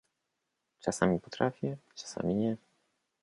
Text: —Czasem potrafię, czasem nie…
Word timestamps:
—Czasem 0.83 1.19
potrafię, 1.19 1.77
czasem 1.95 2.29
nie… 2.39 2.57